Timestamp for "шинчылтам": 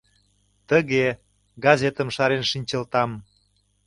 2.51-3.11